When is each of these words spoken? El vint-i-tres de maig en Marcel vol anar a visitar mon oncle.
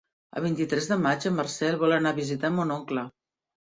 El 0.39 0.43
vint-i-tres 0.45 0.87
de 0.93 0.97
maig 1.03 1.29
en 1.33 1.37
Marcel 1.43 1.81
vol 1.87 1.97
anar 2.01 2.17
a 2.17 2.21
visitar 2.25 2.55
mon 2.61 2.79
oncle. 2.83 3.11